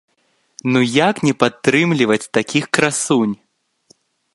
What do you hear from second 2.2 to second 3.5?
такіх красунь?!